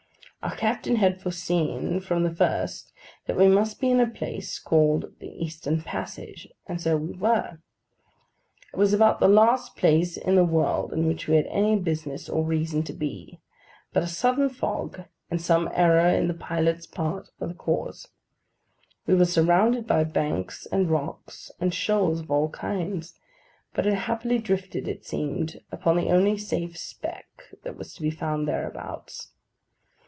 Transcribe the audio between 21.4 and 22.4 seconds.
and shoals of